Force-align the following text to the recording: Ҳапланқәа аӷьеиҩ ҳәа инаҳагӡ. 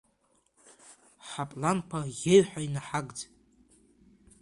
Ҳапланқәа 1.27 1.99
аӷьеиҩ 2.03 2.43
ҳәа 2.49 2.61
инаҳагӡ. 2.67 3.17